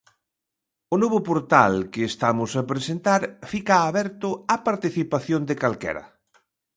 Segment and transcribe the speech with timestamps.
[0.93, 6.05] O novo portal que estamos a presentar fica aberto á participación de calquera.